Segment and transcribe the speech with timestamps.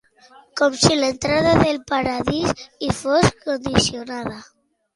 [0.61, 4.43] Com si l'entrada del paradís hi fos condicionada.